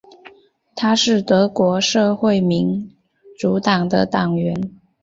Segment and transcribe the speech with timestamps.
[0.75, 2.97] 他是德国社会民
[3.37, 4.71] 主党的党员。